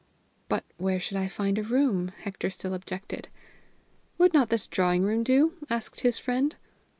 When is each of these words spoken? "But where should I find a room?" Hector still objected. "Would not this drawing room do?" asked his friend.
"But 0.49 0.63
where 0.77 0.99
should 0.99 1.17
I 1.17 1.27
find 1.27 1.59
a 1.59 1.61
room?" 1.63 2.07
Hector 2.21 2.49
still 2.49 2.73
objected. 2.73 3.27
"Would 4.17 4.33
not 4.33 4.49
this 4.49 4.65
drawing 4.65 5.03
room 5.03 5.21
do?" 5.23 5.53
asked 5.69 5.99
his 5.99 6.17
friend. 6.17 6.55